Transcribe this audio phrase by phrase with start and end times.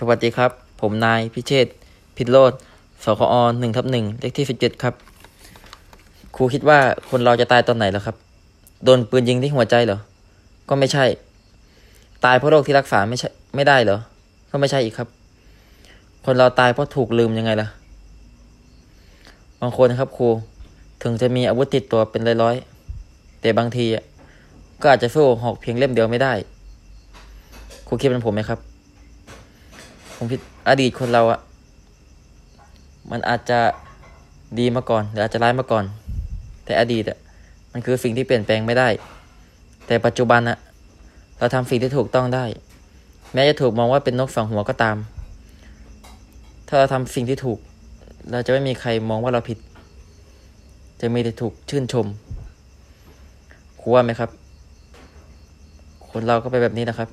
[0.00, 1.66] สวัสดีครับ ผมนายพิเชษ
[2.16, 2.52] พิโรธ
[3.04, 4.94] สคอหนึ่งทับหนึ่งเลขที่สิบเจ็ดครับ
[6.36, 6.78] ครูคิดว่า
[7.10, 8.16] คนเราจะตายตอนไหนเหรอครับ
[8.84, 9.98] โดนปืนยิงที่หัวใจเหรอ
[10.68, 11.04] ก็ไม่ใช่
[12.24, 13.98] ตายเพราะโรคที่รักษาไม่ใช่ไม่ได้เหรอ
[14.50, 15.08] ก็ไม่ใช่อีกครับ
[16.24, 17.68] คนเราตายเพราะถูกลืมยังไงล่ะ
[19.60, 20.28] บางคนนะครับครู
[21.02, 23.86] ถึงจะมีอาวุธติดตัวเป็นร้อยๆ แต่บางที
[24.82, 26.32] ก็อาจจะสู้หอกเพียงเล่มเดียวไม่ได้
[27.86, 28.60] ครูคิดเป็นผมไหมครับ
[30.16, 31.40] ผมคิดอดีตคนเราอะ
[33.10, 33.60] มันอาจจะ
[34.58, 35.84] ดีมาก่อนหรืออาจจะร้ายมาก่อน
[36.64, 37.18] แต่อดีตอะ
[37.72, 38.88] มันคือสิ่งที่เปลี่ยนแปลงไม่ได้
[39.86, 40.58] แต่ปัจจุบันอะ
[41.38, 42.44] เราทำสิ่งที่ถูกต้องได้
[43.32, 44.96] แม้จะถูกมองว่าเป็นนกสองหัวก็ตาม
[46.68, 47.58] ถ้าเราทำสิ่งที่ถูก
[48.30, 49.58] เราจะไม่มีใครมองว่าเราผิด
[51.00, 52.06] จะมีแต่ถูกชื่นชม
[53.80, 54.30] ครูว่าไหมครับ
[56.10, 57.08] คนเราก็ไปแบบนี้นะครับ